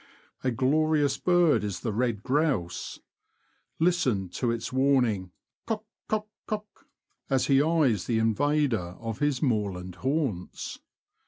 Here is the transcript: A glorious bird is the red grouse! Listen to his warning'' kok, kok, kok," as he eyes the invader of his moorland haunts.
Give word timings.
A 0.43 0.49
glorious 0.49 1.19
bird 1.19 1.63
is 1.63 1.81
the 1.81 1.93
red 1.93 2.23
grouse! 2.23 2.99
Listen 3.77 4.29
to 4.29 4.49
his 4.49 4.73
warning'' 4.73 5.29
kok, 5.67 5.85
kok, 6.07 6.27
kok," 6.47 6.87
as 7.29 7.45
he 7.45 7.61
eyes 7.61 8.05
the 8.05 8.17
invader 8.17 8.95
of 8.99 9.19
his 9.19 9.43
moorland 9.43 9.97
haunts. 9.97 10.79